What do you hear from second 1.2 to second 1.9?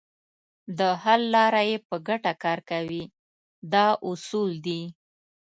لپاره یې